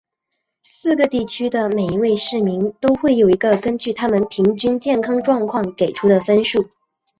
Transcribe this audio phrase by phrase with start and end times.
[0.63, 6.71] 四个地区的每一位市民都会有一个根据他们平均健康状况给出的分数。